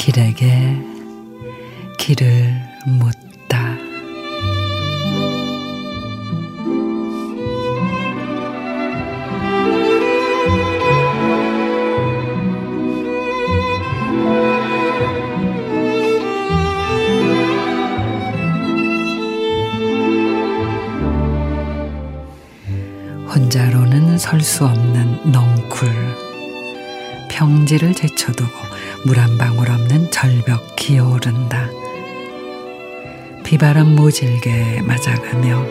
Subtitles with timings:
[0.00, 0.78] 길에게
[1.98, 2.54] 길을
[2.86, 3.76] 묻다.
[23.28, 25.90] 혼자로는 설 수 없는 넝쿨
[27.28, 31.68] 평지를 제쳐두고 물 한 방울 없는 절벽 기어오른다.
[33.44, 35.64] 비바람 모질게 맞아가며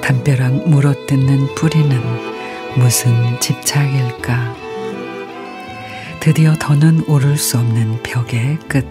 [0.00, 2.00] 담벼락 물어뜯는 뿌리는
[2.76, 4.56] 무슨 집착일까?
[6.20, 8.86] 드디어 더는 오를 수 없는 벽의 끝.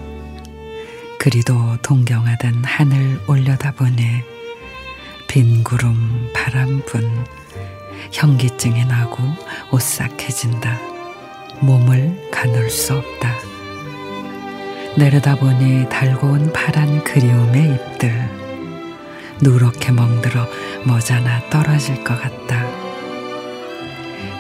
[1.20, 4.04] 그리도 동경하던 하늘 올려다보니
[5.28, 7.26] 빈 구름 바람분.
[8.12, 9.24] 현기증이 나고
[9.72, 10.80] 오싹해진다.
[11.62, 13.21] 몸을 가눌 수 없다.
[14.98, 18.12] 내려다보니 달고운 파란 그리움의 잎들
[19.42, 20.48] 누렇게 멍들어
[20.86, 22.66] 머자나 떨어질 것 같다.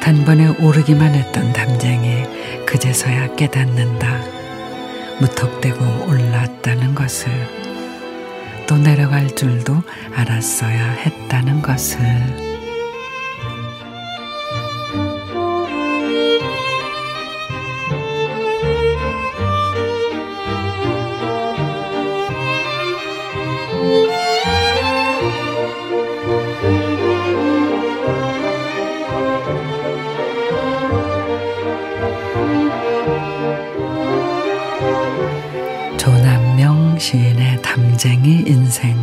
[0.01, 2.25] 단번에 오르기만 했던 담쟁이
[2.65, 4.21] 그제서야 깨닫는다.
[5.19, 7.31] 무턱대고 올랐다는 것을
[8.67, 9.81] 또 내려갈 줄도
[10.13, 12.50] 알았어야 했다는 것을
[36.01, 38.97] 조남명 시인의 담쟁이 인생.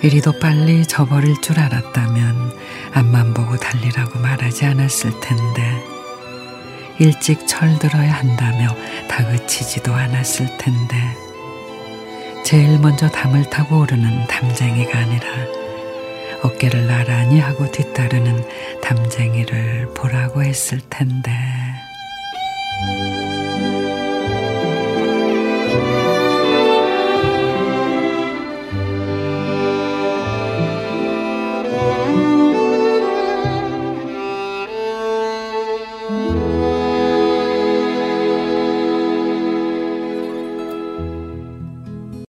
[0.00, 2.56] 이리도 빨리 저버릴 줄 알았다면
[2.94, 5.84] 앞만 보고 달리라고 말하지 않았을 텐데.
[6.98, 8.74] 일찍 철들어야 한다며
[9.10, 10.96] 다그치지도 않았을 텐데.
[12.46, 15.26] 제일 먼저 담을 타고 오르는 담쟁이가 아니라
[16.44, 18.42] 어깨를 나란히 하고 뒤따르는
[18.80, 21.67] 담쟁이를 보라고 했을 텐데